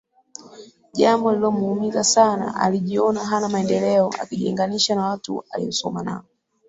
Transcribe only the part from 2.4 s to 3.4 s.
alijiona